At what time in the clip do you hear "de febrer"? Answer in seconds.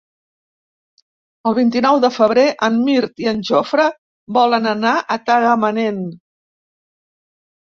2.05-2.45